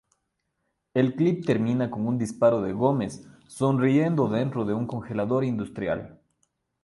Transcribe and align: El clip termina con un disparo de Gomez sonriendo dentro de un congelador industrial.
El 0.95 1.13
clip 1.13 1.45
termina 1.45 1.91
con 1.91 2.07
un 2.07 2.17
disparo 2.17 2.63
de 2.63 2.73
Gomez 2.73 3.21
sonriendo 3.45 4.27
dentro 4.29 4.65
de 4.65 4.73
un 4.73 4.87
congelador 4.87 5.45
industrial. 5.45 6.19